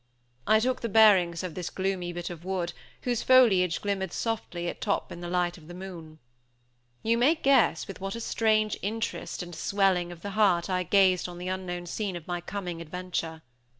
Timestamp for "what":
8.01-8.15